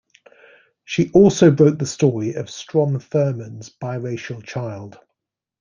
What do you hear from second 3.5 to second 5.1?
biracial child.